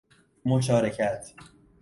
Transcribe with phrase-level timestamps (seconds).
[0.45, 1.33] مشارکت